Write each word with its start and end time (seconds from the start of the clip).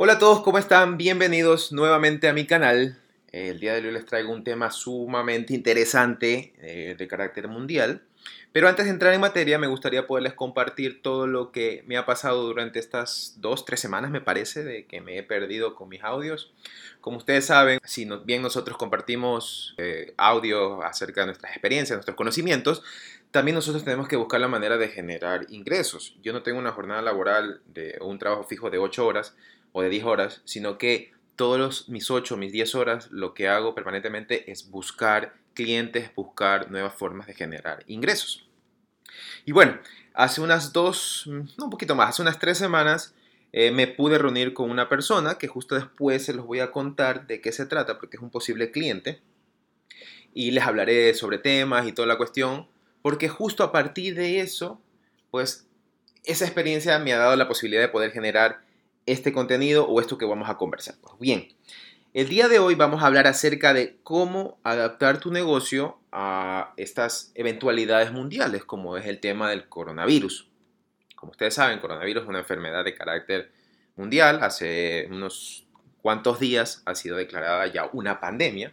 Hola 0.00 0.12
a 0.12 0.18
todos, 0.20 0.42
¿cómo 0.42 0.58
están? 0.58 0.96
Bienvenidos 0.96 1.72
nuevamente 1.72 2.28
a 2.28 2.32
mi 2.32 2.46
canal. 2.46 2.96
El 3.46 3.60
día 3.60 3.74
de 3.74 3.86
hoy 3.86 3.92
les 3.92 4.04
traigo 4.04 4.32
un 4.32 4.42
tema 4.42 4.70
sumamente 4.72 5.54
interesante 5.54 6.52
eh, 6.58 6.96
de 6.98 7.08
carácter 7.08 7.46
mundial. 7.46 8.02
Pero 8.50 8.68
antes 8.68 8.86
de 8.86 8.90
entrar 8.90 9.14
en 9.14 9.20
materia, 9.20 9.58
me 9.58 9.68
gustaría 9.68 10.08
poderles 10.08 10.34
compartir 10.34 11.02
todo 11.02 11.28
lo 11.28 11.52
que 11.52 11.84
me 11.86 11.96
ha 11.96 12.04
pasado 12.04 12.42
durante 12.42 12.80
estas 12.80 13.36
dos, 13.38 13.64
tres 13.64 13.78
semanas, 13.78 14.10
me 14.10 14.20
parece, 14.20 14.64
de 14.64 14.86
que 14.86 15.00
me 15.00 15.18
he 15.18 15.22
perdido 15.22 15.76
con 15.76 15.88
mis 15.88 16.02
audios. 16.02 16.52
Como 17.00 17.18
ustedes 17.18 17.46
saben, 17.46 17.78
si 17.84 18.08
bien 18.24 18.42
nosotros 18.42 18.76
compartimos 18.76 19.74
eh, 19.78 20.14
audio 20.16 20.82
acerca 20.82 21.20
de 21.20 21.26
nuestras 21.26 21.52
experiencias, 21.52 21.96
nuestros 21.96 22.16
conocimientos, 22.16 22.82
también 23.30 23.54
nosotros 23.54 23.84
tenemos 23.84 24.08
que 24.08 24.16
buscar 24.16 24.40
la 24.40 24.48
manera 24.48 24.78
de 24.78 24.88
generar 24.88 25.46
ingresos. 25.50 26.16
Yo 26.22 26.32
no 26.32 26.42
tengo 26.42 26.58
una 26.58 26.72
jornada 26.72 27.02
laboral 27.02 27.60
de 27.66 27.98
un 28.00 28.18
trabajo 28.18 28.42
fijo 28.42 28.70
de 28.70 28.78
8 28.78 29.06
horas, 29.06 29.36
o 29.72 29.82
de 29.82 29.88
10 29.90 30.04
horas, 30.04 30.42
sino 30.44 30.78
que 30.78 31.12
todos 31.38 31.88
mis 31.88 32.10
8, 32.10 32.36
mis 32.36 32.52
10 32.52 32.74
horas 32.74 33.10
lo 33.10 33.32
que 33.32 33.48
hago 33.48 33.74
permanentemente 33.74 34.50
es 34.50 34.70
buscar 34.70 35.34
clientes, 35.54 36.14
buscar 36.14 36.70
nuevas 36.70 36.92
formas 36.92 37.26
de 37.26 37.34
generar 37.34 37.84
ingresos. 37.86 38.46
Y 39.46 39.52
bueno, 39.52 39.78
hace 40.12 40.42
unas 40.42 40.74
dos, 40.74 41.24
no 41.26 41.64
un 41.64 41.70
poquito 41.70 41.94
más, 41.94 42.10
hace 42.10 42.22
unas 42.22 42.38
tres 42.38 42.58
semanas 42.58 43.14
eh, 43.52 43.70
me 43.70 43.86
pude 43.86 44.18
reunir 44.18 44.52
con 44.52 44.70
una 44.70 44.88
persona 44.88 45.38
que 45.38 45.48
justo 45.48 45.74
después 45.74 46.24
se 46.24 46.34
los 46.34 46.44
voy 46.44 46.60
a 46.60 46.70
contar 46.70 47.26
de 47.26 47.40
qué 47.40 47.52
se 47.52 47.64
trata 47.66 47.98
porque 47.98 48.16
es 48.16 48.22
un 48.22 48.30
posible 48.30 48.70
cliente 48.70 49.22
y 50.34 50.50
les 50.50 50.64
hablaré 50.64 51.14
sobre 51.14 51.38
temas 51.38 51.86
y 51.86 51.92
toda 51.92 52.06
la 52.06 52.18
cuestión 52.18 52.68
porque 53.00 53.28
justo 53.28 53.62
a 53.64 53.72
partir 53.72 54.16
de 54.16 54.40
eso, 54.40 54.80
pues 55.30 55.66
esa 56.24 56.44
experiencia 56.44 56.98
me 56.98 57.12
ha 57.12 57.18
dado 57.18 57.36
la 57.36 57.48
posibilidad 57.48 57.80
de 57.80 57.88
poder 57.88 58.10
generar 58.10 58.67
este 59.08 59.32
contenido 59.32 59.86
o 59.86 60.00
esto 60.00 60.18
que 60.18 60.26
vamos 60.26 60.48
a 60.48 60.56
conversar. 60.56 60.96
Pues 61.00 61.14
bien, 61.18 61.48
el 62.14 62.28
día 62.28 62.48
de 62.48 62.58
hoy 62.58 62.74
vamos 62.74 63.02
a 63.02 63.06
hablar 63.06 63.26
acerca 63.26 63.72
de 63.72 63.98
cómo 64.02 64.58
adaptar 64.62 65.18
tu 65.18 65.30
negocio 65.30 65.98
a 66.12 66.72
estas 66.76 67.32
eventualidades 67.34 68.12
mundiales, 68.12 68.64
como 68.64 68.96
es 68.96 69.06
el 69.06 69.20
tema 69.20 69.50
del 69.50 69.68
coronavirus. 69.68 70.48
Como 71.16 71.32
ustedes 71.32 71.54
saben, 71.54 71.80
coronavirus 71.80 72.24
es 72.24 72.28
una 72.28 72.40
enfermedad 72.40 72.84
de 72.84 72.94
carácter 72.94 73.50
mundial. 73.96 74.40
Hace 74.42 75.08
unos 75.10 75.66
cuantos 76.02 76.38
días 76.38 76.82
ha 76.86 76.94
sido 76.94 77.16
declarada 77.16 77.66
ya 77.66 77.88
una 77.92 78.20
pandemia, 78.20 78.72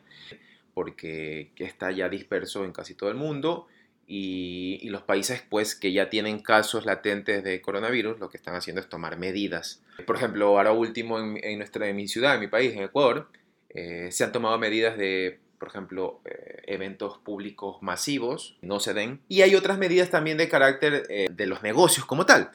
porque 0.74 1.52
está 1.58 1.92
ya 1.92 2.10
disperso 2.10 2.66
en 2.66 2.72
casi 2.72 2.94
todo 2.94 3.10
el 3.10 3.16
mundo 3.16 3.68
y, 4.08 4.88
los 4.90 5.02
países 5.02 5.44
pues 5.50 5.76
que 5.76 5.92
ya 5.92 6.10
tienen 6.10 6.40
casos 6.40 6.86
latentes 6.86 7.44
de 7.44 7.62
coronavirus 7.62 8.20
lo 8.20 8.30
que 8.30 8.38
están 8.38 8.56
haciendo 8.56 8.82
es 8.82 8.88
tomar 8.88 9.18
medidas. 9.18 9.82
Por 10.06 10.16
ejemplo, 10.16 10.48
ahora 10.48 10.72
último 10.72 11.20
en, 11.20 11.58
nuestra, 11.58 11.92
mi 11.94 12.08
ciudad, 12.08 12.36
en 12.36 12.42
mi 12.42 12.48
país, 12.48 12.74
en 12.74 12.84
Ecuador, 12.84 13.30
eh, 13.70 14.10
se 14.12 14.24
han 14.24 14.32
tomado 14.32 14.58
medidas 14.58 14.98
de, 14.98 15.40
por 15.60 15.70
ejemplo, 15.70 16.22
eh, 16.26 16.62
eventos 16.68 17.18
públicos 17.18 17.82
masivos, 17.82 18.58
no 18.62 18.80
se 18.80 18.94
den. 18.94 19.22
Y 19.28 19.42
hay 19.42 19.56
otras 19.56 19.78
medidas 19.78 20.10
también 20.10 20.38
de 20.38 20.50
carácter 20.50 21.04
eh, 21.10 21.28
de 21.32 21.46
los 21.48 21.64
negocios 21.64 22.06
como 22.06 22.26
tal. 22.26 22.52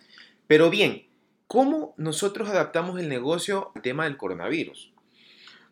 Pero 0.46 0.70
bien, 0.70 1.06
¿cómo 1.46 1.94
nosotros 1.96 2.48
adaptamos 2.48 2.98
el 3.00 3.08
negocio 3.08 3.72
al 3.74 3.82
tema 3.82 4.04
del 4.04 4.16
coronavirus? 4.16 4.92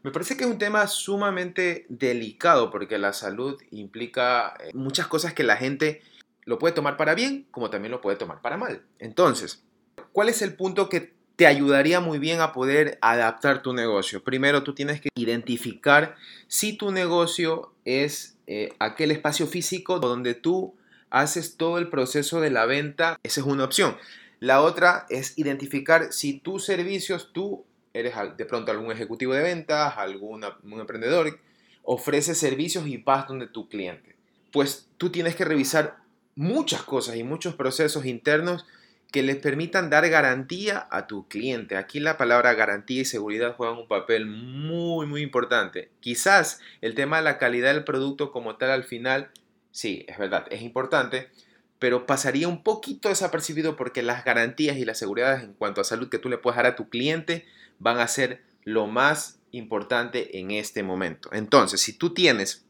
Me 0.02 0.12
parece 0.12 0.36
que 0.36 0.44
es 0.44 0.50
un 0.50 0.58
tema 0.58 0.86
sumamente 0.86 1.86
delicado 1.88 2.70
porque 2.70 2.98
la 2.98 3.12
salud 3.12 3.60
implica 3.70 4.54
eh, 4.60 4.70
muchas 4.74 5.08
cosas 5.08 5.34
que 5.34 5.42
la 5.42 5.56
gente 5.56 6.02
lo 6.44 6.58
puede 6.58 6.74
tomar 6.74 6.96
para 6.96 7.14
bien 7.14 7.46
como 7.50 7.68
también 7.68 7.92
lo 7.92 8.00
puede 8.00 8.16
tomar 8.16 8.40
para 8.40 8.56
mal. 8.56 8.82
Entonces, 8.98 9.64
¿cuál 10.12 10.28
es 10.28 10.40
el 10.40 10.54
punto 10.54 10.88
que 10.88 11.12
te 11.36 11.46
ayudaría 11.46 12.00
muy 12.00 12.18
bien 12.18 12.40
a 12.40 12.52
poder 12.52 12.98
adaptar 13.02 13.62
tu 13.62 13.72
negocio? 13.72 14.22
Primero, 14.22 14.62
tú 14.62 14.74
tienes 14.74 15.00
que 15.00 15.08
identificar 15.14 16.16
si 16.46 16.76
tu 16.76 16.92
negocio 16.92 17.72
es 17.84 18.36
eh, 18.46 18.74
aquel 18.78 19.10
espacio 19.10 19.46
físico 19.46 19.98
donde 19.98 20.34
tú 20.34 20.74
haces 21.10 21.56
todo 21.56 21.78
el 21.78 21.88
proceso 21.88 22.40
de 22.40 22.50
la 22.50 22.66
venta. 22.66 23.18
Esa 23.22 23.40
es 23.40 23.46
una 23.46 23.64
opción. 23.64 23.96
La 24.40 24.62
otra 24.62 25.06
es 25.10 25.36
identificar 25.36 26.12
si 26.12 26.38
tus 26.38 26.64
servicios, 26.64 27.30
tú 27.32 27.64
eres 27.92 28.14
de 28.36 28.44
pronto 28.44 28.70
algún 28.70 28.92
ejecutivo 28.92 29.34
de 29.34 29.42
ventas, 29.42 29.94
algún 29.96 30.44
emprendedor, 30.72 31.38
ofrece 31.82 32.34
servicios 32.34 32.86
y 32.86 32.98
vas 32.98 33.26
donde 33.26 33.46
tu 33.46 33.68
cliente. 33.68 34.16
Pues 34.52 34.88
tú 34.98 35.10
tienes 35.10 35.36
que 35.36 35.44
revisar 35.44 35.98
muchas 36.34 36.82
cosas 36.82 37.16
y 37.16 37.24
muchos 37.24 37.54
procesos 37.54 38.06
internos 38.06 38.66
que 39.10 39.22
les 39.22 39.36
permitan 39.36 39.88
dar 39.88 40.08
garantía 40.08 40.86
a 40.90 41.06
tu 41.06 41.26
cliente. 41.28 41.76
Aquí 41.76 41.98
la 41.98 42.18
palabra 42.18 42.54
garantía 42.54 43.02
y 43.02 43.04
seguridad 43.06 43.56
juegan 43.56 43.78
un 43.78 43.88
papel 43.88 44.26
muy, 44.26 45.06
muy 45.06 45.22
importante. 45.22 45.90
Quizás 46.00 46.60
el 46.82 46.94
tema 46.94 47.16
de 47.16 47.22
la 47.22 47.38
calidad 47.38 47.72
del 47.72 47.84
producto 47.84 48.32
como 48.32 48.56
tal 48.56 48.70
al 48.70 48.84
final, 48.84 49.30
sí, 49.70 50.04
es 50.08 50.18
verdad, 50.18 50.46
es 50.50 50.60
importante, 50.60 51.30
pero 51.78 52.06
pasaría 52.06 52.48
un 52.48 52.62
poquito 52.62 53.08
desapercibido 53.08 53.76
porque 53.76 54.02
las 54.02 54.24
garantías 54.24 54.76
y 54.76 54.84
las 54.84 54.98
seguridades 54.98 55.42
en 55.42 55.54
cuanto 55.54 55.80
a 55.80 55.84
salud 55.84 56.10
que 56.10 56.18
tú 56.18 56.28
le 56.28 56.38
puedes 56.38 56.56
dar 56.56 56.66
a 56.66 56.76
tu 56.76 56.90
cliente 56.90 57.46
van 57.78 57.98
a 57.98 58.08
ser 58.08 58.42
lo 58.64 58.86
más 58.86 59.38
importante 59.50 60.38
en 60.38 60.50
este 60.50 60.82
momento. 60.82 61.30
Entonces, 61.32 61.80
si 61.80 61.92
tú 61.92 62.12
tienes 62.12 62.66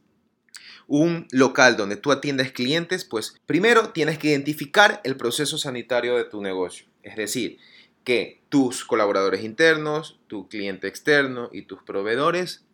un 0.86 1.26
local 1.32 1.76
donde 1.76 1.96
tú 1.96 2.12
atiendes 2.12 2.52
clientes, 2.52 3.04
pues 3.04 3.34
primero 3.46 3.90
tienes 3.90 4.18
que 4.18 4.28
identificar 4.28 5.00
el 5.04 5.16
proceso 5.16 5.58
sanitario 5.58 6.16
de 6.16 6.24
tu 6.24 6.40
negocio. 6.40 6.86
Es 7.02 7.16
decir, 7.16 7.58
que 8.04 8.42
tus 8.48 8.84
colaboradores 8.84 9.44
internos, 9.44 10.18
tu 10.28 10.48
cliente 10.48 10.88
externo 10.88 11.50
y 11.52 11.62
tus 11.62 11.82
proveedores 11.82 12.64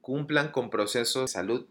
cumplan 0.00 0.50
con 0.50 0.70
procesos 0.70 1.22
de 1.22 1.28
salud 1.28 1.66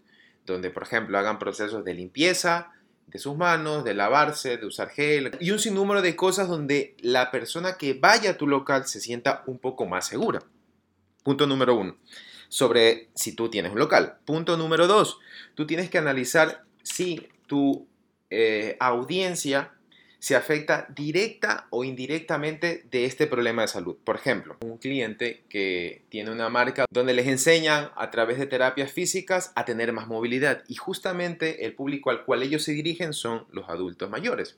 donde, 0.46 0.70
por 0.70 0.84
ejemplo, 0.84 1.18
hagan 1.18 1.40
procesos 1.40 1.84
de 1.86 1.94
limpieza, 1.94 2.72
de 3.12 3.20
sus 3.20 3.36
manos, 3.36 3.84
de 3.84 3.94
lavarse, 3.94 4.58
de 4.58 4.66
usar 4.66 4.90
gel 4.90 5.32
y 5.40 5.52
un 5.52 5.60
sinnúmero 5.60 6.02
de 6.02 6.16
cosas 6.16 6.48
donde 6.48 6.96
la 7.00 7.32
persona 7.32 7.78
que 7.78 7.94
vaya 7.94 8.32
a 8.32 8.38
tu 8.38 8.48
local 8.48 8.86
se 8.86 9.00
sienta 9.00 9.44
un 9.48 9.58
poco 9.60 9.86
más 9.86 10.08
segura. 10.08 10.42
Punto 11.24 11.48
número 11.48 11.76
uno, 11.76 11.98
sobre 12.48 13.10
si 13.16 13.34
tú 13.34 13.50
tienes 13.50 13.72
un 13.72 13.80
local. 13.80 14.18
Punto 14.26 14.58
número 14.58 14.88
dos, 14.88 15.20
tú 15.56 15.66
tienes 15.66 15.90
que 15.90 15.98
analizar 15.98 16.64
si 16.84 17.28
tu 17.48 17.88
eh, 18.30 18.78
audiencia 18.80 19.74
se 20.20 20.36
afecta 20.36 20.86
directa 20.94 21.68
o 21.70 21.86
indirectamente 21.86 22.84
de 22.92 23.06
este 23.06 23.26
problema 23.26 23.62
de 23.62 23.70
salud. 23.70 23.96
Por 24.04 24.18
ejemplo, 24.18 24.58
un 24.62 24.78
cliente 24.78 25.44
que 25.50 26.04
tiene 26.10 26.32
una 26.32 26.50
marca 26.50 26.86
donde 26.92 27.14
les 27.14 27.28
enseñan 27.28 27.90
a 27.96 28.12
través 28.12 28.38
de 28.38 28.46
terapias 28.46 28.92
físicas 28.92 29.54
a 29.56 29.64
tener 29.64 29.94
más 29.94 30.08
movilidad 30.08 30.64
y 30.68 30.76
justamente 30.76 31.66
el 31.66 31.74
público 31.74 32.10
al 32.10 32.26
cual 32.26 32.44
ellos 32.44 32.64
se 32.64 32.74
dirigen 32.74 33.14
son 33.14 33.46
los 33.52 33.70
adultos 33.70 34.10
mayores. 34.10 34.58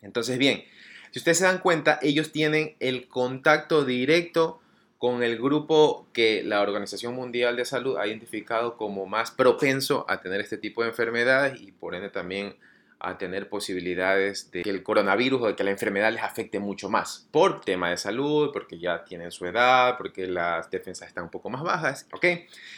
Entonces, 0.00 0.38
bien, 0.38 0.64
si 1.10 1.18
ustedes 1.18 1.38
se 1.38 1.44
dan 1.44 1.58
cuenta, 1.58 1.98
ellos 2.00 2.30
tienen 2.30 2.76
el 2.78 3.08
contacto 3.08 3.84
directo 3.84 4.60
con 4.98 5.22
el 5.22 5.38
grupo 5.38 6.06
que 6.12 6.42
la 6.44 6.62
Organización 6.62 7.14
Mundial 7.14 7.56
de 7.56 7.64
Salud 7.64 7.98
ha 7.98 8.06
identificado 8.06 8.76
como 8.76 9.06
más 9.06 9.32
propenso 9.32 10.06
a 10.08 10.20
tener 10.20 10.40
este 10.40 10.56
tipo 10.56 10.82
de 10.82 10.90
enfermedades 10.90 11.60
y 11.60 11.72
por 11.72 11.94
ende 11.94 12.10
también 12.10 12.56
a 13.04 13.18
tener 13.18 13.48
posibilidades 13.48 14.50
de 14.50 14.62
que 14.62 14.70
el 14.70 14.82
coronavirus 14.82 15.42
o 15.42 15.46
de 15.48 15.56
que 15.56 15.64
la 15.64 15.70
enfermedad 15.70 16.12
les 16.12 16.22
afecte 16.22 16.58
mucho 16.58 16.88
más 16.88 17.28
por 17.30 17.60
tema 17.60 17.90
de 17.90 17.96
salud, 17.96 18.50
porque 18.52 18.78
ya 18.78 19.04
tienen 19.04 19.30
su 19.30 19.46
edad, 19.46 19.96
porque 19.98 20.26
las 20.26 20.70
defensas 20.70 21.08
están 21.08 21.24
un 21.24 21.30
poco 21.30 21.50
más 21.50 21.62
bajas, 21.62 22.06
¿ok? 22.12 22.26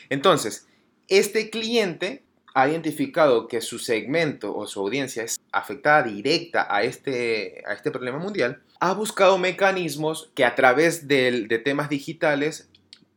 Entonces, 0.09 0.69
este 1.09 1.51
cliente 1.51 2.25
ha 2.55 2.69
identificado 2.69 3.49
que 3.49 3.61
su 3.61 3.79
segmento 3.79 4.57
o 4.57 4.67
su 4.67 4.81
audiencia 4.81 5.23
es 5.23 5.39
afectada 5.53 6.03
directa 6.03 6.67
a 6.69 6.83
este, 6.83 7.63
a 7.67 7.75
este 7.75 7.91
problema 7.91 8.19
mundial, 8.19 8.63
ha 8.81 8.95
buscado 8.95 9.39
mecanismos 9.39 10.31
que 10.35 10.45
a 10.45 10.55
través 10.55 11.07
de, 11.07 11.47
de 11.49 11.59
temas 11.59 11.89
digitales 11.89 12.69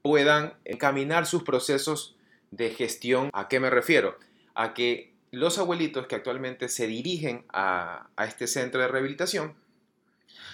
puedan 0.02 0.54
encaminar 0.66 1.26
sus 1.26 1.44
procesos 1.44 2.18
de 2.52 2.70
gestión. 2.72 3.30
¿A 3.34 3.48
qué 3.48 3.60
me 3.60 3.70
refiero? 3.70 4.18
A 4.56 4.74
que 4.74 5.09
los 5.32 5.58
abuelitos 5.58 6.08
que 6.08 6.16
actualmente 6.16 6.70
se 6.70 6.88
dirigen 6.88 7.46
a, 7.50 8.10
este 8.26 8.48
centro 8.48 8.82
de 8.82 8.88
rehabilitación 8.88 9.56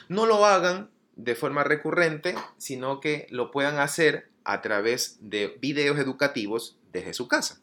no 0.07 0.25
lo 0.25 0.45
hagan 0.45 0.89
de 1.16 1.36
forma 1.36 1.63
recurrente, 1.63 2.36
sino 2.57 3.00
que 3.00 3.27
lo 3.30 3.51
puedan 3.51 3.80
hacer 3.80 4.30
a 4.44 4.62
través 4.62 5.18
de 5.22 5.57
videos 5.62 5.98
educativos 5.98 6.77
desde 6.92 7.13
su 7.13 7.27
casa. 7.27 7.62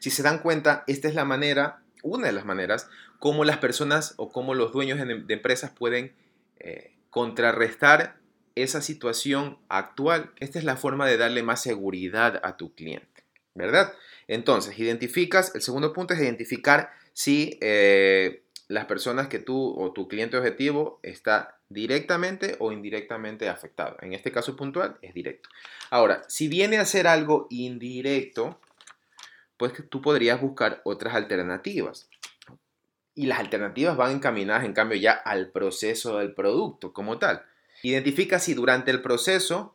Si 0.00 0.10
se 0.10 0.22
dan 0.22 0.40
cuenta, 0.40 0.84
esta 0.86 1.08
es 1.08 1.14
la 1.14 1.24
manera, 1.24 1.82
una 2.02 2.26
de 2.26 2.32
las 2.32 2.44
maneras, 2.44 2.88
como 3.18 3.44
las 3.44 3.58
personas 3.58 4.14
o 4.16 4.30
como 4.30 4.54
los 4.54 4.72
dueños 4.72 4.98
de 4.98 5.34
empresas 5.34 5.70
pueden 5.70 6.14
eh, 6.58 6.94
contrarrestar 7.10 8.18
esa 8.54 8.80
situación 8.80 9.58
actual. 9.68 10.32
Esta 10.38 10.58
es 10.58 10.64
la 10.64 10.76
forma 10.76 11.06
de 11.06 11.16
darle 11.16 11.42
más 11.42 11.62
seguridad 11.62 12.40
a 12.42 12.56
tu 12.56 12.74
cliente, 12.74 13.24
¿verdad? 13.54 13.92
Entonces, 14.28 14.78
identificas, 14.78 15.54
el 15.54 15.62
segundo 15.62 15.92
punto 15.92 16.14
es 16.14 16.20
identificar 16.20 16.92
si 17.14 17.58
eh, 17.62 18.42
las 18.68 18.84
personas 18.84 19.28
que 19.28 19.38
tú 19.38 19.74
o 19.80 19.92
tu 19.92 20.06
cliente 20.06 20.36
objetivo 20.36 21.00
está 21.02 21.58
directamente 21.70 22.56
o 22.60 22.70
indirectamente 22.70 23.48
afectado. 23.48 23.96
En 24.00 24.12
este 24.12 24.30
caso 24.30 24.54
puntual 24.54 24.98
es 25.02 25.14
directo. 25.14 25.48
Ahora, 25.90 26.22
si 26.28 26.48
viene 26.48 26.76
a 26.76 26.84
ser 26.84 27.06
algo 27.06 27.46
indirecto, 27.50 28.60
pues 29.56 29.72
tú 29.88 30.02
podrías 30.02 30.40
buscar 30.40 30.82
otras 30.84 31.14
alternativas. 31.14 32.08
Y 33.14 33.26
las 33.26 33.40
alternativas 33.40 33.96
van 33.96 34.12
encaminadas, 34.12 34.64
en 34.64 34.74
cambio, 34.74 34.98
ya 34.98 35.12
al 35.12 35.50
proceso 35.50 36.18
del 36.18 36.34
producto 36.34 36.92
como 36.92 37.18
tal. 37.18 37.44
Identifica 37.82 38.38
si 38.38 38.54
durante 38.54 38.90
el 38.90 39.02
proceso 39.02 39.74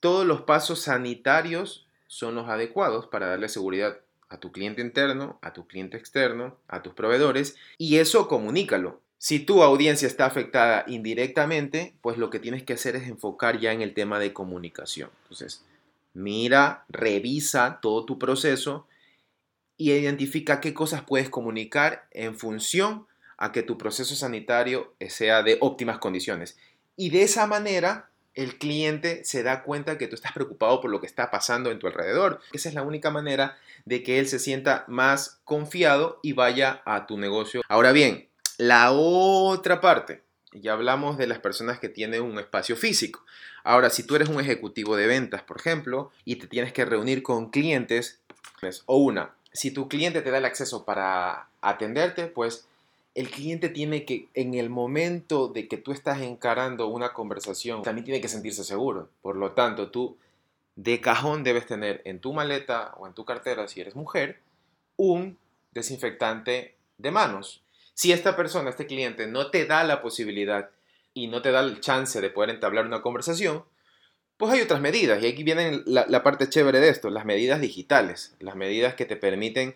todos 0.00 0.26
los 0.26 0.42
pasos 0.42 0.80
sanitarios 0.80 1.87
son 2.08 2.34
los 2.34 2.48
adecuados 2.48 3.06
para 3.06 3.28
darle 3.28 3.48
seguridad 3.48 3.98
a 4.28 4.38
tu 4.38 4.50
cliente 4.50 4.82
interno, 4.82 5.38
a 5.40 5.52
tu 5.52 5.66
cliente 5.66 5.96
externo, 5.96 6.56
a 6.66 6.82
tus 6.82 6.94
proveedores 6.94 7.56
y 7.78 7.98
eso 7.98 8.26
comunícalo. 8.26 9.00
Si 9.18 9.40
tu 9.40 9.62
audiencia 9.62 10.06
está 10.06 10.26
afectada 10.26 10.84
indirectamente, 10.86 11.94
pues 12.02 12.18
lo 12.18 12.30
que 12.30 12.38
tienes 12.38 12.62
que 12.62 12.74
hacer 12.74 12.96
es 12.96 13.08
enfocar 13.08 13.58
ya 13.58 13.72
en 13.72 13.82
el 13.82 13.94
tema 13.94 14.18
de 14.18 14.32
comunicación. 14.32 15.10
Entonces, 15.22 15.64
mira, 16.14 16.84
revisa 16.88 17.78
todo 17.82 18.04
tu 18.04 18.18
proceso 18.18 18.86
y 19.76 19.92
identifica 19.92 20.60
qué 20.60 20.72
cosas 20.72 21.02
puedes 21.02 21.30
comunicar 21.30 22.06
en 22.12 22.36
función 22.36 23.06
a 23.38 23.52
que 23.52 23.62
tu 23.62 23.76
proceso 23.76 24.14
sanitario 24.14 24.94
sea 25.08 25.42
de 25.42 25.58
óptimas 25.60 25.98
condiciones. 25.98 26.56
Y 26.96 27.10
de 27.10 27.22
esa 27.22 27.46
manera 27.46 28.07
el 28.38 28.56
cliente 28.56 29.24
se 29.24 29.42
da 29.42 29.64
cuenta 29.64 29.98
que 29.98 30.06
tú 30.06 30.14
estás 30.14 30.30
preocupado 30.30 30.80
por 30.80 30.92
lo 30.92 31.00
que 31.00 31.08
está 31.08 31.28
pasando 31.28 31.72
en 31.72 31.80
tu 31.80 31.88
alrededor. 31.88 32.40
Esa 32.52 32.68
es 32.68 32.74
la 32.76 32.82
única 32.82 33.10
manera 33.10 33.58
de 33.84 34.04
que 34.04 34.20
él 34.20 34.28
se 34.28 34.38
sienta 34.38 34.84
más 34.86 35.40
confiado 35.42 36.20
y 36.22 36.34
vaya 36.34 36.80
a 36.84 37.08
tu 37.08 37.18
negocio. 37.18 37.62
Ahora 37.68 37.90
bien, 37.90 38.28
la 38.56 38.92
otra 38.92 39.80
parte, 39.80 40.22
ya 40.52 40.74
hablamos 40.74 41.18
de 41.18 41.26
las 41.26 41.40
personas 41.40 41.80
que 41.80 41.88
tienen 41.88 42.22
un 42.22 42.38
espacio 42.38 42.76
físico. 42.76 43.24
Ahora, 43.64 43.90
si 43.90 44.04
tú 44.04 44.14
eres 44.14 44.28
un 44.28 44.38
ejecutivo 44.40 44.94
de 44.94 45.08
ventas, 45.08 45.42
por 45.42 45.58
ejemplo, 45.58 46.12
y 46.24 46.36
te 46.36 46.46
tienes 46.46 46.72
que 46.72 46.84
reunir 46.84 47.24
con 47.24 47.50
clientes, 47.50 48.20
pues, 48.60 48.84
o 48.86 48.98
una, 48.98 49.34
si 49.52 49.72
tu 49.72 49.88
cliente 49.88 50.22
te 50.22 50.30
da 50.30 50.38
el 50.38 50.44
acceso 50.44 50.84
para 50.84 51.48
atenderte, 51.60 52.28
pues 52.28 52.67
el 53.18 53.30
cliente 53.30 53.68
tiene 53.68 54.04
que, 54.04 54.28
en 54.34 54.54
el 54.54 54.70
momento 54.70 55.48
de 55.48 55.66
que 55.66 55.76
tú 55.76 55.90
estás 55.90 56.20
encarando 56.22 56.86
una 56.86 57.12
conversación, 57.12 57.82
también 57.82 58.04
tiene 58.04 58.20
que 58.20 58.28
sentirse 58.28 58.62
seguro. 58.62 59.10
Por 59.22 59.34
lo 59.34 59.54
tanto, 59.54 59.90
tú 59.90 60.16
de 60.76 61.00
cajón 61.00 61.42
debes 61.42 61.66
tener 61.66 62.00
en 62.04 62.20
tu 62.20 62.32
maleta 62.32 62.94
o 62.96 63.08
en 63.08 63.14
tu 63.14 63.24
cartera, 63.24 63.66
si 63.66 63.80
eres 63.80 63.96
mujer, 63.96 64.38
un 64.94 65.36
desinfectante 65.72 66.76
de 66.96 67.10
manos. 67.10 67.64
Si 67.92 68.12
esta 68.12 68.36
persona, 68.36 68.70
este 68.70 68.86
cliente, 68.86 69.26
no 69.26 69.50
te 69.50 69.66
da 69.66 69.82
la 69.82 70.00
posibilidad 70.00 70.70
y 71.12 71.26
no 71.26 71.42
te 71.42 71.50
da 71.50 71.58
el 71.58 71.80
chance 71.80 72.20
de 72.20 72.30
poder 72.30 72.50
entablar 72.50 72.86
una 72.86 73.02
conversación, 73.02 73.64
pues 74.36 74.52
hay 74.52 74.60
otras 74.60 74.80
medidas. 74.80 75.20
Y 75.20 75.26
aquí 75.26 75.42
viene 75.42 75.82
la, 75.86 76.06
la 76.06 76.22
parte 76.22 76.48
chévere 76.48 76.78
de 76.78 76.90
esto, 76.90 77.10
las 77.10 77.24
medidas 77.24 77.60
digitales, 77.60 78.36
las 78.38 78.54
medidas 78.54 78.94
que 78.94 79.06
te 79.06 79.16
permiten 79.16 79.74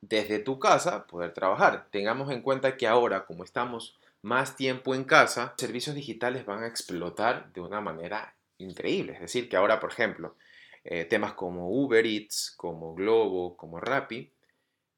desde 0.00 0.38
tu 0.38 0.58
casa 0.58 1.06
poder 1.06 1.32
trabajar. 1.32 1.88
Tengamos 1.90 2.30
en 2.30 2.42
cuenta 2.42 2.76
que 2.76 2.86
ahora, 2.86 3.26
como 3.26 3.44
estamos 3.44 3.98
más 4.22 4.56
tiempo 4.56 4.94
en 4.94 5.04
casa, 5.04 5.54
servicios 5.56 5.96
digitales 5.96 6.44
van 6.46 6.62
a 6.62 6.66
explotar 6.66 7.52
de 7.52 7.60
una 7.60 7.80
manera 7.80 8.34
increíble. 8.58 9.14
Es 9.14 9.20
decir, 9.20 9.48
que 9.48 9.56
ahora, 9.56 9.80
por 9.80 9.92
ejemplo, 9.92 10.36
eh, 10.84 11.04
temas 11.04 11.34
como 11.34 11.70
Uber 11.70 12.04
Eats, 12.06 12.54
como 12.56 12.94
Globo, 12.94 13.56
como 13.56 13.80
Rappi, 13.80 14.32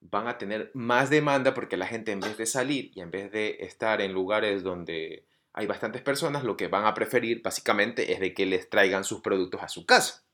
van 0.01 0.27
a 0.27 0.39
tener 0.39 0.71
más 0.75 1.11
demanda 1.11 1.55
porque 1.55 1.77
la 1.77 1.87
gente 1.87 2.13
en 2.13 2.21
vez 2.21 2.37
de 2.37 2.47
salir 2.47 2.91
y 2.95 3.01
en 3.01 3.11
vez 3.11 3.31
de 3.31 3.59
estar 3.61 4.01
en 4.01 4.13
lugares 4.13 4.63
donde 4.63 5.25
hay 5.53 5.67
bastantes 5.67 6.03
personas, 6.03 6.45
lo 6.45 6.57
que 6.57 6.69
van 6.69 6.87
a 6.87 6.95
preferir 6.95 7.43
básicamente 7.43 8.13
es 8.13 8.21
de 8.21 8.35
que 8.35 8.47
les 8.47 8.69
traigan 8.69 9.05
sus 9.05 9.21
productos 9.21 9.63
a 9.63 9.69
su 9.69 9.87
casa. 9.87 10.25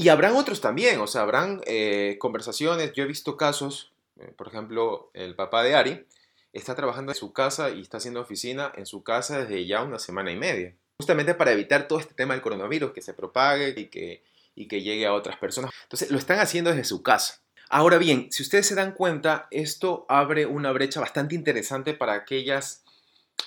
Y 0.00 0.10
habrán 0.10 0.36
otros 0.36 0.60
también, 0.60 1.00
o 1.00 1.08
sea, 1.08 1.22
habrán 1.22 1.60
eh, 1.66 2.18
conversaciones. 2.20 2.92
Yo 2.92 3.02
he 3.02 3.06
visto 3.08 3.36
casos, 3.36 3.90
eh, 4.20 4.32
por 4.36 4.46
ejemplo, 4.46 5.10
el 5.12 5.34
papá 5.34 5.64
de 5.64 5.74
Ari 5.74 6.06
está 6.52 6.76
trabajando 6.76 7.10
en 7.10 7.16
su 7.16 7.32
casa 7.32 7.70
y 7.70 7.80
está 7.80 7.96
haciendo 7.96 8.20
oficina 8.20 8.70
en 8.76 8.86
su 8.86 9.02
casa 9.02 9.40
desde 9.40 9.66
ya 9.66 9.82
una 9.82 9.98
semana 9.98 10.30
y 10.30 10.36
media. 10.36 10.72
Justamente 11.00 11.34
para 11.34 11.50
evitar 11.50 11.88
todo 11.88 11.98
este 11.98 12.14
tema 12.14 12.34
del 12.34 12.44
coronavirus, 12.44 12.92
que 12.92 13.02
se 13.02 13.12
propague 13.12 13.74
y 13.76 13.86
que, 13.86 14.22
y 14.54 14.68
que 14.68 14.82
llegue 14.82 15.04
a 15.04 15.12
otras 15.12 15.36
personas. 15.36 15.72
Entonces, 15.82 16.12
lo 16.12 16.18
están 16.18 16.38
haciendo 16.38 16.70
desde 16.70 16.84
su 16.84 17.02
casa. 17.02 17.42
Ahora 17.68 17.98
bien, 17.98 18.30
si 18.30 18.44
ustedes 18.44 18.68
se 18.68 18.76
dan 18.76 18.92
cuenta, 18.92 19.48
esto 19.50 20.06
abre 20.08 20.46
una 20.46 20.70
brecha 20.70 21.00
bastante 21.00 21.34
interesante 21.34 21.92
para 21.92 22.12
aquellas 22.14 22.84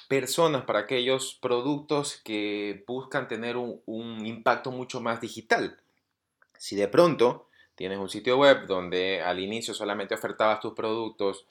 personas, 0.09 0.65
para 0.65 0.80
aquellos 0.80 1.39
productos 1.42 2.19
que 2.25 2.83
buscan 2.86 3.30
tener 3.30 3.56
un, 3.56 3.81
un 3.86 4.25
impacto 4.25 4.69
mucho 4.71 5.00
más 5.00 5.21
digital. 5.21 5.80
Si 6.61 6.75
de 6.75 6.87
pronto 6.87 7.47
tienes 7.73 7.97
un 7.97 8.07
sitio 8.07 8.37
web 8.37 8.67
donde 8.67 9.23
al 9.23 9.39
inicio 9.39 9.73
solamente 9.73 10.13
ofertabas 10.13 10.59
tus 10.59 10.73
productos 10.73 11.47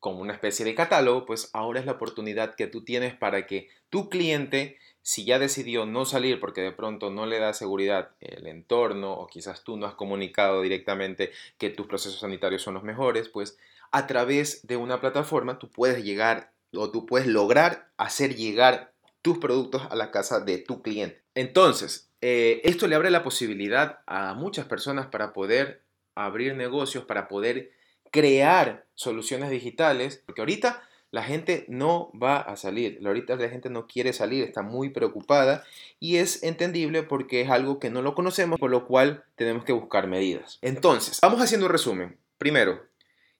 como 0.00 0.20
una 0.20 0.32
especie 0.32 0.64
de 0.64 0.74
catálogo, 0.74 1.26
pues 1.26 1.50
ahora 1.52 1.80
es 1.80 1.84
la 1.84 1.92
oportunidad 1.92 2.54
que 2.54 2.66
tú 2.66 2.82
tienes 2.82 3.14
para 3.14 3.46
que 3.46 3.68
tu 3.90 4.08
cliente, 4.08 4.78
si 5.02 5.26
ya 5.26 5.38
decidió 5.38 5.84
no 5.84 6.06
salir 6.06 6.40
porque 6.40 6.62
de 6.62 6.72
pronto 6.72 7.10
no 7.10 7.26
le 7.26 7.40
da 7.40 7.52
seguridad 7.52 8.12
el 8.20 8.46
entorno 8.46 9.12
o 9.12 9.26
quizás 9.26 9.64
tú 9.64 9.76
no 9.76 9.84
has 9.84 9.94
comunicado 9.96 10.62
directamente 10.62 11.30
que 11.58 11.68
tus 11.68 11.86
procesos 11.86 12.20
sanitarios 12.20 12.62
son 12.62 12.72
los 12.72 12.84
mejores, 12.84 13.28
pues 13.28 13.58
a 13.90 14.06
través 14.06 14.66
de 14.66 14.78
una 14.78 14.98
plataforma 14.98 15.58
tú 15.58 15.68
puedes 15.68 16.02
llegar 16.02 16.52
o 16.72 16.90
tú 16.90 17.04
puedes 17.04 17.28
lograr 17.28 17.90
hacer 17.98 18.34
llegar 18.34 18.94
tus 19.20 19.36
productos 19.36 19.82
a 19.90 19.94
la 19.94 20.10
casa 20.10 20.40
de 20.40 20.56
tu 20.56 20.80
cliente. 20.80 21.22
Entonces, 21.34 22.07
eh, 22.20 22.60
esto 22.64 22.86
le 22.86 22.96
abre 22.96 23.10
la 23.10 23.22
posibilidad 23.22 24.00
a 24.06 24.34
muchas 24.34 24.66
personas 24.66 25.06
para 25.06 25.32
poder 25.32 25.82
abrir 26.14 26.54
negocios, 26.56 27.04
para 27.04 27.28
poder 27.28 27.70
crear 28.10 28.86
soluciones 28.94 29.50
digitales, 29.50 30.22
porque 30.24 30.40
ahorita 30.40 30.82
la 31.10 31.22
gente 31.22 31.64
no 31.68 32.10
va 32.20 32.38
a 32.38 32.56
salir, 32.56 33.00
ahorita 33.04 33.36
la 33.36 33.48
gente 33.48 33.70
no 33.70 33.86
quiere 33.86 34.12
salir, 34.12 34.44
está 34.44 34.62
muy 34.62 34.90
preocupada 34.90 35.64
y 35.98 36.16
es 36.16 36.42
entendible 36.42 37.02
porque 37.02 37.40
es 37.40 37.50
algo 37.50 37.78
que 37.78 37.90
no 37.90 38.02
lo 38.02 38.14
conocemos, 38.14 38.58
por 38.58 38.70
lo 38.70 38.86
cual 38.86 39.24
tenemos 39.36 39.64
que 39.64 39.72
buscar 39.72 40.06
medidas. 40.06 40.58
Entonces, 40.60 41.18
vamos 41.22 41.40
haciendo 41.40 41.66
un 41.66 41.72
resumen. 41.72 42.18
Primero, 42.36 42.84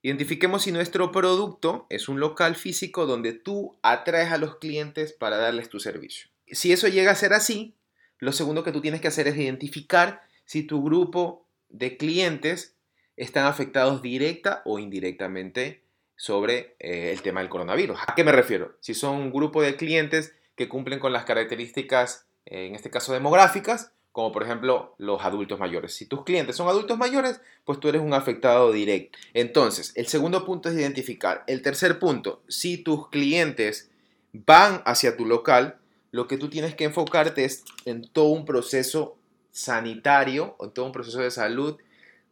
identifiquemos 0.02 0.62
si 0.62 0.72
nuestro 0.72 1.12
producto 1.12 1.86
es 1.90 2.08
un 2.08 2.20
local 2.20 2.56
físico 2.56 3.06
donde 3.06 3.32
tú 3.32 3.76
atraes 3.82 4.32
a 4.32 4.38
los 4.38 4.56
clientes 4.56 5.12
para 5.12 5.36
darles 5.36 5.69
tu 5.69 5.78
servicio. 5.78 6.30
Si 6.46 6.72
eso 6.72 6.88
llega 6.88 7.10
a 7.10 7.16
ser 7.16 7.34
así, 7.34 7.75
lo 8.19 8.32
segundo 8.32 8.65
que 8.65 8.73
tú 8.73 8.81
tienes 8.81 9.00
que 9.00 9.09
hacer 9.09 9.29
es 9.29 9.37
identificar 9.37 10.23
si 10.45 10.62
tu 10.62 10.83
grupo 10.83 11.47
de 11.69 11.97
clientes 11.97 12.75
están 13.16 13.47
afectados 13.47 14.02
directa 14.02 14.62
o 14.64 14.78
indirectamente 14.78 15.83
sobre 16.16 16.76
eh, 16.78 17.12
el 17.12 17.23
tema 17.23 17.40
del 17.40 17.49
coronavirus. 17.49 17.99
¿A 18.07 18.14
qué 18.14 18.25
me 18.25 18.33
refiero? 18.33 18.76
Si 18.81 18.95
son 18.95 19.16
un 19.16 19.33
grupo 19.33 19.62
de 19.62 19.76
clientes 19.76 20.35
que 20.57 20.69
cumplen 20.69 20.99
con 20.99 21.12
las 21.12 21.25
características, 21.25 22.26
eh, 22.47 22.66
en 22.66 22.75
este 22.75 22.90
caso 22.90 23.12
demográficas, 23.12 23.92
como 24.11 24.33
por 24.33 24.42
ejemplo 24.42 24.97
los 24.99 25.23
adultos 25.25 25.61
mayores. 25.61 25.95
Si 25.95 26.07
tus 26.07 26.25
clientes 26.25 26.57
son 26.57 26.66
adultos 26.66 26.99
mayores, 26.99 27.40
pues 27.64 27.78
tú 27.78 27.88
eres 27.88 28.02
un 28.02 28.14
afectado 28.14 28.73
directo. 28.73 29.16
Entonces, 29.33 29.92
el 29.95 30.09
segundo 30.09 30.45
punto 30.45 30.69
es 30.69 30.75
identificar. 30.75 31.45
El 31.47 31.62
tercer 31.62 32.00
punto, 32.00 32.42
si 32.49 32.78
tus 32.78 33.11
clientes 33.11 33.90
van 34.33 34.83
hacia 34.87 35.16
tu 35.16 35.25
local, 35.25 35.78
lo 36.11 36.27
que 36.27 36.38
tú 36.38 36.49
tienes 36.49 36.75
que 36.75 36.85
enfocarte 36.85 37.45
es 37.45 37.65
en 37.85 38.03
todo 38.09 38.29
un 38.29 38.45
proceso 38.45 39.17
sanitario, 39.50 40.57
en 40.61 40.71
todo 40.71 40.87
un 40.87 40.93
proceso 40.93 41.21
de 41.21 41.31
salud, 41.31 41.77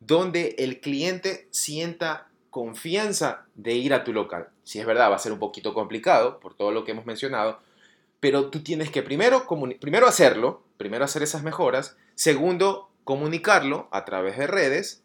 donde 0.01 0.55
el 0.59 0.81
cliente 0.81 1.49
sienta 1.51 2.29
confianza 2.51 3.47
de 3.55 3.75
ir 3.75 3.93
a 3.93 4.05
tu 4.05 4.13
local. 4.13 4.49
Si 4.65 4.79
es 4.79 4.87
verdad, 4.87 5.11
va 5.11 5.17
a 5.17 5.21
ser 5.21 5.33
un 5.33 5.39
poquito 5.39 5.75
complicado 5.75 6.41
por 6.41 6.55
todo 6.55 6.71
lo 6.71 6.85
que 6.85 6.93
hemos 6.93 7.07
mencionado, 7.07 7.61
pero 8.21 8.49
tú 8.49 8.63
tienes 8.63 8.91
que 8.91 9.03
primero, 9.03 9.47
primero 9.81 10.07
hacerlo, 10.07 10.63
primero 10.79 11.05
hacer 11.05 11.23
esas 11.23 11.43
mejoras, 11.43 11.97
segundo, 12.15 12.89
comunicarlo 13.05 13.89
a 13.93 14.05
través 14.05 14.39
de 14.39 14.47
redes. 14.47 15.03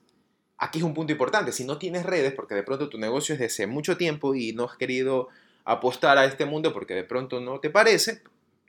Aquí 0.58 0.80
es 0.80 0.86
un 0.86 0.94
punto 0.94 1.12
importante, 1.12 1.52
si 1.52 1.66
no 1.66 1.78
tienes 1.78 2.06
redes, 2.06 2.34
porque 2.34 2.56
de 2.56 2.64
pronto 2.64 2.88
tu 2.88 2.98
negocio 2.98 3.34
es 3.34 3.40
de 3.40 3.48
hace 3.48 3.68
mucho 3.68 3.98
tiempo 3.98 4.34
y 4.34 4.54
no 4.54 4.66
has 4.66 4.78
querido 4.78 5.28
apostar 5.66 6.18
a 6.18 6.26
este 6.26 6.46
mundo 6.46 6.74
porque 6.74 6.94
de 6.94 7.04
pronto 7.04 7.40
no 7.40 7.60
te 7.60 7.70
parece, 7.70 8.22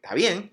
está 0.03 0.15
bien. 0.15 0.53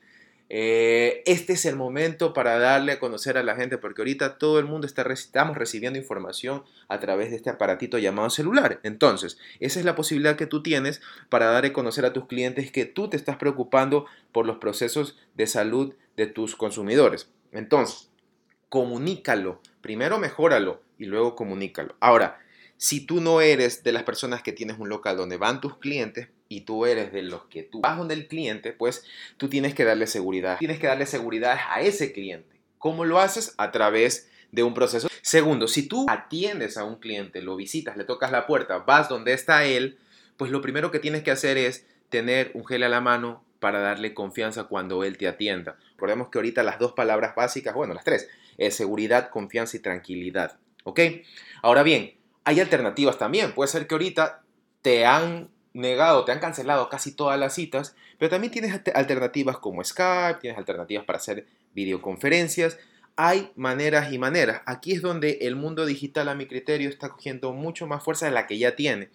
Eh, 0.51 1.21
este 1.27 1.53
es 1.53 1.65
el 1.65 1.75
momento 1.75 2.33
para 2.33 2.57
darle 2.57 2.93
a 2.93 2.99
conocer 2.99 3.37
a 3.37 3.43
la 3.43 3.55
gente, 3.55 3.77
porque 3.77 4.01
ahorita 4.01 4.39
todo 4.39 4.57
el 4.57 4.65
mundo 4.65 4.87
está, 4.87 5.03
estamos 5.13 5.57
recibiendo 5.57 5.99
información 5.99 6.63
a 6.87 6.99
través 6.99 7.29
de 7.29 7.35
este 7.35 7.51
aparatito 7.51 7.99
llamado 7.99 8.29
celular. 8.29 8.79
Entonces, 8.83 9.37
esa 9.59 9.79
es 9.79 9.85
la 9.85 9.95
posibilidad 9.95 10.35
que 10.35 10.47
tú 10.47 10.63
tienes 10.63 11.01
para 11.29 11.47
dar 11.47 11.65
a 11.65 11.73
conocer 11.73 12.05
a 12.05 12.13
tus 12.13 12.25
clientes 12.25 12.71
que 12.71 12.85
tú 12.85 13.09
te 13.09 13.17
estás 13.17 13.37
preocupando 13.37 14.05
por 14.31 14.47
los 14.47 14.57
procesos 14.57 15.17
de 15.35 15.45
salud 15.45 15.93
de 16.17 16.25
tus 16.25 16.55
consumidores. 16.55 17.29
Entonces, 17.51 18.09
comunícalo. 18.69 19.61
Primero 19.81 20.19
mejóralo 20.19 20.81
y 20.97 21.05
luego 21.05 21.35
comunícalo. 21.35 21.95
Ahora, 21.99 22.39
si 22.77 23.05
tú 23.05 23.21
no 23.21 23.41
eres 23.41 23.83
de 23.83 23.91
las 23.91 24.03
personas 24.03 24.41
que 24.41 24.51
tienes 24.51 24.79
un 24.79 24.89
local 24.89 25.17
donde 25.17 25.37
van 25.37 25.61
tus 25.61 25.77
clientes 25.77 26.29
y 26.49 26.61
tú 26.61 26.87
eres 26.87 27.13
de 27.13 27.21
los 27.21 27.43
que 27.45 27.61
tú 27.61 27.81
vas 27.81 27.97
donde 27.97 28.15
el 28.15 28.27
cliente, 28.27 28.73
pues 28.73 29.05
tú 29.37 29.47
tienes 29.47 29.75
que 29.75 29.85
darle 29.85 30.07
seguridad. 30.07 30.57
Tienes 30.57 30.79
que 30.79 30.87
darle 30.87 31.05
seguridad 31.05 31.57
a 31.69 31.81
ese 31.81 32.11
cliente. 32.11 32.59
¿Cómo 32.79 33.05
lo 33.05 33.19
haces? 33.19 33.53
A 33.57 33.71
través 33.71 34.29
de 34.51 34.63
un 34.63 34.73
proceso. 34.73 35.07
Segundo, 35.21 35.67
si 35.67 35.87
tú 35.87 36.07
atiendes 36.09 36.77
a 36.77 36.83
un 36.83 36.95
cliente, 36.95 37.43
lo 37.43 37.55
visitas, 37.55 37.97
le 37.97 38.03
tocas 38.03 38.31
la 38.31 38.47
puerta, 38.47 38.79
vas 38.79 39.07
donde 39.09 39.33
está 39.33 39.63
él, 39.65 39.99
pues 40.37 40.49
lo 40.49 40.61
primero 40.61 40.89
que 40.89 40.99
tienes 40.99 41.21
que 41.21 41.31
hacer 41.31 41.57
es 41.57 41.85
tener 42.09 42.49
un 42.55 42.65
gel 42.65 42.81
a 42.81 42.89
la 42.89 42.99
mano 42.99 43.43
para 43.59 43.79
darle 43.79 44.15
confianza 44.15 44.63
cuando 44.63 45.03
él 45.03 45.17
te 45.17 45.27
atienda. 45.27 45.77
Recordemos 45.91 46.29
que 46.29 46.39
ahorita 46.39 46.63
las 46.63 46.79
dos 46.79 46.93
palabras 46.93 47.35
básicas, 47.35 47.75
bueno, 47.75 47.93
las 47.93 48.05
tres, 48.05 48.27
es 48.57 48.75
seguridad, 48.75 49.29
confianza 49.29 49.77
y 49.77 49.81
tranquilidad. 49.81 50.57
¿Ok? 50.83 50.99
Ahora 51.61 51.83
bien, 51.83 52.15
hay 52.43 52.59
alternativas 52.59 53.19
también. 53.19 53.53
Puede 53.53 53.69
ser 53.69 53.85
que 53.85 53.93
ahorita 53.93 54.41
te 54.81 55.05
han 55.05 55.49
negado, 55.79 56.25
te 56.25 56.31
han 56.31 56.39
cancelado 56.39 56.89
casi 56.89 57.11
todas 57.11 57.39
las 57.39 57.53
citas, 57.53 57.95
pero 58.17 58.29
también 58.29 58.51
tienes 58.51 58.81
alternativas 58.93 59.57
como 59.57 59.83
Skype, 59.83 60.39
tienes 60.41 60.57
alternativas 60.57 61.05
para 61.05 61.17
hacer 61.17 61.47
videoconferencias. 61.73 62.77
Hay 63.15 63.51
maneras 63.55 64.13
y 64.13 64.17
maneras. 64.17 64.61
Aquí 64.65 64.93
es 64.93 65.01
donde 65.01 65.39
el 65.41 65.55
mundo 65.55 65.85
digital, 65.85 66.29
a 66.29 66.35
mi 66.35 66.45
criterio, 66.45 66.89
está 66.89 67.09
cogiendo 67.09 67.53
mucho 67.53 67.87
más 67.87 68.03
fuerza 68.03 68.25
de 68.25 68.31
la 68.31 68.47
que 68.47 68.57
ya 68.57 68.75
tiene. 68.75 69.09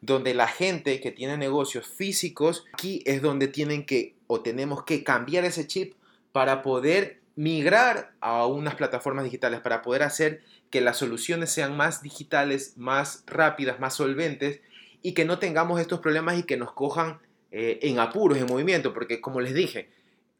Donde 0.00 0.34
la 0.34 0.46
gente 0.46 1.00
que 1.00 1.10
tiene 1.10 1.36
negocios 1.36 1.86
físicos, 1.86 2.64
aquí 2.72 3.02
es 3.04 3.20
donde 3.20 3.48
tienen 3.48 3.84
que 3.84 4.14
o 4.26 4.42
tenemos 4.42 4.84
que 4.84 5.02
cambiar 5.02 5.44
ese 5.44 5.66
chip 5.66 5.94
para 6.32 6.62
poder 6.62 7.20
migrar 7.34 8.12
a 8.20 8.46
unas 8.46 8.74
plataformas 8.74 9.24
digitales, 9.24 9.60
para 9.60 9.82
poder 9.82 10.02
hacer 10.02 10.42
que 10.70 10.80
las 10.80 10.96
soluciones 10.96 11.50
sean 11.50 11.76
más 11.76 12.02
digitales, 12.02 12.74
más 12.76 13.24
rápidas, 13.26 13.80
más 13.80 13.94
solventes 13.94 14.60
y 15.02 15.12
que 15.12 15.24
no 15.24 15.38
tengamos 15.38 15.80
estos 15.80 16.00
problemas 16.00 16.38
y 16.38 16.42
que 16.42 16.56
nos 16.56 16.72
cojan 16.72 17.18
eh, 17.50 17.78
en 17.82 17.98
apuros, 17.98 18.38
en 18.38 18.46
movimiento, 18.46 18.92
porque 18.92 19.20
como 19.20 19.40
les 19.40 19.54
dije, 19.54 19.90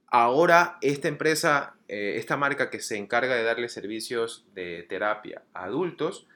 ahora 0.06 0.78
esta 0.82 1.08
empresa, 1.08 1.74
eh, 1.88 2.14
esta 2.16 2.36
marca 2.36 2.70
que 2.70 2.80
se 2.80 2.96
encarga 2.96 3.34
de 3.34 3.44
darle 3.44 3.68
servicios 3.68 4.44
de 4.54 4.84
terapia 4.88 5.42
a 5.54 5.64
adultos, 5.64 6.26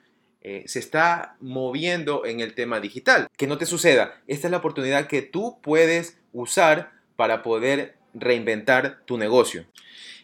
eh, 0.41 0.65
se 0.67 0.79
está 0.79 1.37
moviendo 1.41 2.25
en 2.27 2.41
el 2.41 2.55
tema 2.55 2.81
digital. 2.81 3.29
Que 3.37 3.47
no 3.47 3.59
te 3.59 3.67
suceda, 3.67 4.21
esta 4.27 4.47
es 4.49 4.51
la 4.51 4.57
oportunidad 4.59 5.07
que 5.07 5.23
tú 5.23 5.59
puedes 5.63 6.19
usar 6.33 6.93
para 7.17 7.43
poder 7.43 7.97
reinventar 8.15 9.03
tu 9.05 9.19
negocio. 9.19 9.67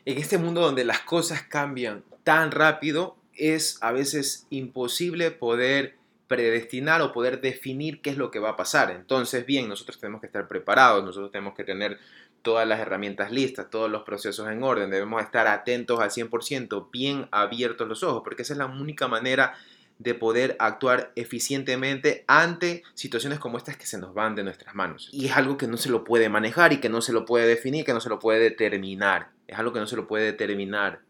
En 0.05 0.19
este 0.19 0.39
mundo 0.39 0.61
donde 0.61 0.85
las 0.85 1.01
cosas 1.01 1.43
cambian 1.43 2.05
tan 2.25 2.51
rápido, 2.51 3.17
es 3.35 3.79
a 3.83 3.93
veces 3.93 4.47
imposible 4.51 5.31
poder 5.31 5.98
predestinar 6.29 7.01
o 7.03 7.13
poder 7.13 7.41
definir 7.41 8.01
qué 8.01 8.11
es 8.11 8.17
lo 8.17 8.31
que 8.31 8.39
va 8.39 8.51
a 8.51 8.57
pasar. 8.57 8.91
Entonces, 8.91 9.45
bien, 9.47 9.69
nosotros 9.69 9.99
tenemos 9.99 10.21
que 10.21 10.27
estar 10.27 10.47
preparados, 10.47 11.05
nosotros 11.05 11.33
tenemos 11.33 11.55
que 11.55 11.65
tener 11.65 11.99
todas 12.43 12.69
las 12.69 12.79
herramientas 12.81 13.33
listas, 13.33 13.69
todos 13.71 13.91
los 13.91 14.03
procesos 14.03 14.49
en 14.49 14.63
orden, 14.63 14.91
debemos 14.91 15.23
estar 15.23 15.49
atentos 15.49 15.99
al 16.01 16.11
100%, 16.11 16.91
bien 16.93 17.27
abiertos 17.33 17.89
los 17.89 18.03
ojos, 18.03 18.23
porque 18.23 18.43
esa 18.43 18.53
es 18.53 18.59
la 18.59 18.67
única 18.67 19.09
manera 19.09 19.55
de 19.99 20.15
poder 20.15 20.57
actuar 20.61 21.13
eficientemente 21.17 22.25
ante 22.29 22.85
situaciones 22.95 23.41
como 23.41 23.59
estas 23.59 23.77
que 23.77 23.87
se 23.87 23.99
nos 23.99 24.15
van 24.15 24.37
de 24.37 24.45
nuestras 24.45 24.75
manos. 24.75 25.09
Y 25.13 25.27
es 25.27 25.37
algo 25.37 25.57
que 25.57 25.67
no 25.67 25.77
se 25.77 25.91
lo 25.91 26.05
puede 26.05 26.29
manejar 26.29 26.73
y 26.73 26.79
que 26.79 26.89
no 26.89 27.01
se 27.01 27.13
lo 27.13 27.25
puede 27.25 27.47
definir, 27.49 27.85
que 27.85 27.93
no 27.93 28.01
se 28.01 28.09
lo 28.09 28.21
puede 28.21 28.39
determinar. 28.39 29.31
Es 29.49 29.59
algo 29.59 29.73
que 29.73 29.81
no 29.81 29.89
se 29.89 29.97
lo 29.97 30.07
puede 30.07 30.27
determinar 30.27 31.01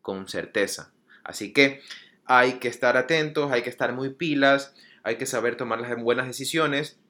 con 0.00 0.28
certeza. 0.28 0.92
Así 1.24 1.52
que 1.52 1.82
hay 2.28 2.54
que 2.54 2.68
estar 2.68 2.96
atentos, 2.96 3.50
hay 3.50 3.62
que 3.62 3.70
estar 3.70 3.94
muy 3.94 4.10
pilas, 4.10 4.74
hay 5.02 5.16
que 5.16 5.26
saber 5.26 5.56
tomar 5.56 5.80
las 5.80 6.00
buenas 6.00 6.26
decisiones 6.26 7.00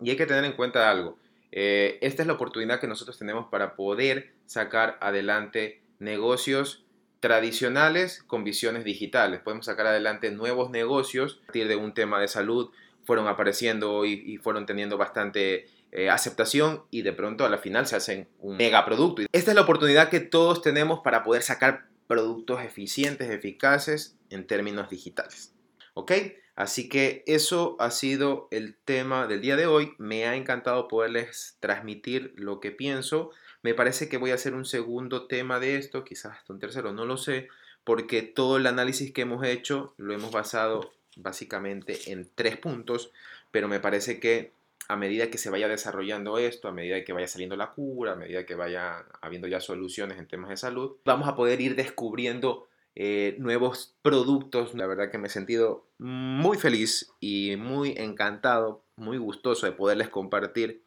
y 0.00 0.10
hay 0.10 0.16
que 0.16 0.26
tener 0.26 0.44
en 0.44 0.52
cuenta 0.52 0.88
algo. 0.88 1.18
Eh, 1.50 1.98
esta 2.00 2.22
es 2.22 2.28
la 2.28 2.34
oportunidad 2.34 2.78
que 2.78 2.86
nosotros 2.86 3.18
tenemos 3.18 3.48
para 3.50 3.74
poder 3.74 4.32
sacar 4.46 4.96
adelante 5.00 5.82
negocios 5.98 6.84
tradicionales 7.18 8.22
con 8.22 8.44
visiones 8.44 8.84
digitales. 8.84 9.40
Podemos 9.40 9.66
sacar 9.66 9.88
adelante 9.88 10.30
nuevos 10.30 10.70
negocios 10.70 11.40
a 11.42 11.46
partir 11.46 11.66
de 11.66 11.74
un 11.74 11.92
tema 11.92 12.20
de 12.20 12.28
salud. 12.28 12.70
Fueron 13.04 13.26
apareciendo 13.26 14.04
y, 14.04 14.36
fueron 14.38 14.66
teniendo 14.66 14.96
bastante 14.96 15.66
eh, 15.90 16.10
aceptación 16.10 16.82
y 16.90 17.02
de 17.02 17.14
pronto 17.14 17.44
a 17.44 17.48
la 17.48 17.58
final 17.58 17.86
se 17.86 17.96
hacen 17.96 18.28
un 18.38 18.58
megaproducto. 18.58 19.22
Esta 19.32 19.50
es 19.50 19.54
la 19.56 19.62
oportunidad 19.62 20.10
que 20.10 20.20
todos 20.20 20.62
tenemos 20.62 21.00
para 21.00 21.24
poder 21.24 21.42
sacar 21.42 21.86
productos 22.06 22.62
eficientes, 22.62 23.30
eficaces 23.30 24.17
en 24.30 24.46
términos 24.46 24.90
digitales. 24.90 25.54
¿Ok? 25.94 26.12
Así 26.54 26.88
que 26.88 27.22
eso 27.26 27.76
ha 27.78 27.90
sido 27.90 28.48
el 28.50 28.76
tema 28.84 29.26
del 29.26 29.40
día 29.40 29.56
de 29.56 29.66
hoy. 29.66 29.94
Me 29.98 30.26
ha 30.26 30.34
encantado 30.34 30.88
poderles 30.88 31.56
transmitir 31.60 32.32
lo 32.36 32.58
que 32.58 32.72
pienso. 32.72 33.30
Me 33.62 33.74
parece 33.74 34.08
que 34.08 34.16
voy 34.16 34.32
a 34.32 34.34
hacer 34.34 34.54
un 34.54 34.64
segundo 34.64 35.26
tema 35.26 35.60
de 35.60 35.76
esto, 35.76 36.04
quizás 36.04 36.38
hasta 36.38 36.52
un 36.52 36.58
tercero, 36.58 36.92
no 36.92 37.04
lo 37.04 37.16
sé, 37.16 37.48
porque 37.84 38.22
todo 38.22 38.56
el 38.56 38.66
análisis 38.66 39.12
que 39.12 39.22
hemos 39.22 39.46
hecho 39.46 39.94
lo 39.98 40.14
hemos 40.14 40.30
basado 40.30 40.92
básicamente 41.16 42.12
en 42.12 42.28
tres 42.34 42.56
puntos, 42.56 43.12
pero 43.50 43.68
me 43.68 43.80
parece 43.80 44.20
que 44.20 44.52
a 44.88 44.96
medida 44.96 45.30
que 45.30 45.38
se 45.38 45.50
vaya 45.50 45.68
desarrollando 45.68 46.38
esto, 46.38 46.66
a 46.66 46.72
medida 46.72 47.04
que 47.04 47.12
vaya 47.12 47.28
saliendo 47.28 47.56
la 47.56 47.72
cura, 47.72 48.12
a 48.12 48.16
medida 48.16 48.46
que 48.46 48.54
vaya 48.54 49.04
habiendo 49.20 49.46
ya 49.46 49.60
soluciones 49.60 50.18
en 50.18 50.26
temas 50.26 50.50
de 50.50 50.56
salud, 50.56 50.96
vamos 51.04 51.28
a 51.28 51.36
poder 51.36 51.60
ir 51.60 51.76
descubriendo 51.76 52.68
eh, 53.00 53.36
nuevos 53.38 53.94
productos. 54.02 54.74
La 54.74 54.86
verdad 54.86 55.10
que 55.10 55.16
me 55.16 55.28
he 55.28 55.30
sentido 55.30 55.86
muy 55.98 56.58
feliz 56.58 57.10
y 57.20 57.56
muy 57.56 57.94
encantado, 57.96 58.82
muy 58.96 59.16
gustoso 59.16 59.66
de 59.66 59.72
poderles 59.72 60.08
compartir 60.08 60.82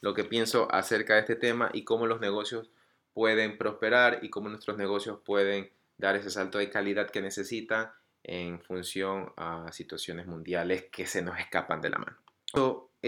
lo 0.00 0.14
que 0.14 0.24
pienso 0.24 0.72
acerca 0.72 1.14
de 1.14 1.20
este 1.20 1.36
tema 1.36 1.68
y 1.72 1.84
cómo 1.84 2.06
los 2.06 2.20
negocios 2.20 2.70
pueden 3.12 3.58
prosperar 3.58 4.20
y 4.22 4.30
cómo 4.30 4.48
nuestros 4.48 4.78
negocios 4.78 5.18
pueden 5.24 5.70
dar 5.98 6.16
ese 6.16 6.30
salto 6.30 6.58
de 6.58 6.70
calidad 6.70 7.10
que 7.10 7.20
necesitan 7.20 7.90
en 8.22 8.60
función 8.60 9.32
a 9.36 9.72
situaciones 9.72 10.26
mundiales 10.26 10.84
que 10.92 11.06
se 11.06 11.20
nos 11.20 11.38
escapan 11.38 11.80
de 11.80 11.90
la 11.90 11.98
mano 11.98 12.16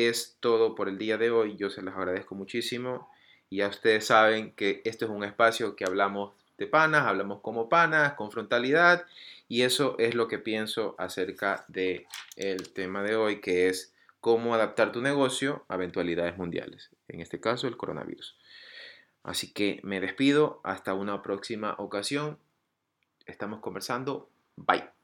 es 0.06 0.36
todo 0.40 0.74
por 0.74 0.88
el 0.88 0.98
día 0.98 1.18
de 1.18 1.30
hoy. 1.30 1.56
Yo 1.56 1.70
se 1.70 1.82
los 1.82 1.94
agradezco 1.94 2.34
muchísimo. 2.34 3.10
Y 3.50 3.58
ya 3.58 3.68
ustedes 3.68 4.06
saben 4.06 4.52
que 4.52 4.82
esto 4.84 5.06
es 5.06 5.10
un 5.10 5.24
espacio 5.24 5.74
que 5.74 5.84
hablamos 5.84 6.34
de 6.58 6.66
panas, 6.66 7.06
hablamos 7.06 7.40
como 7.40 7.68
panas, 7.68 8.14
con 8.14 8.30
frontalidad. 8.30 9.06
Y 9.48 9.62
eso 9.62 9.96
es 9.98 10.14
lo 10.14 10.28
que 10.28 10.38
pienso 10.38 10.94
acerca 10.98 11.64
del 11.68 12.06
el 12.36 12.72
tema 12.72 13.02
de 13.02 13.16
hoy, 13.16 13.40
que 13.40 13.68
es 13.68 13.94
cómo 14.20 14.54
adaptar 14.54 14.92
tu 14.92 15.00
negocio 15.00 15.64
a 15.68 15.76
eventualidades 15.76 16.36
mundiales. 16.36 16.90
En 17.08 17.20
este 17.20 17.40
caso, 17.40 17.66
el 17.66 17.76
coronavirus. 17.76 18.36
Así 19.22 19.52
que 19.52 19.80
me 19.82 20.00
despido. 20.00 20.60
Hasta 20.64 20.94
una 20.94 21.22
próxima 21.22 21.74
ocasión. 21.78 22.38
Estamos 23.26 23.60
conversando. 23.60 24.28
Bye. 24.56 24.97